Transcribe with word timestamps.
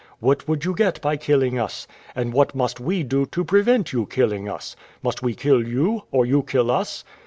What 0.19 0.47
would 0.47 0.65
you 0.65 0.73
get 0.73 0.99
by 0.99 1.15
killing 1.15 1.59
us? 1.59 1.85
And 2.15 2.33
what 2.33 2.55
must 2.55 2.79
we 2.79 3.03
do 3.03 3.27
to 3.27 3.43
prevent 3.45 3.93
you 3.93 4.07
killing 4.07 4.49
us? 4.49 4.75
Must 5.03 5.21
we 5.21 5.35
kill 5.35 5.67
you, 5.67 6.05
or 6.09 6.25
you 6.25 6.41
kill 6.41 6.71
us? 6.71 7.03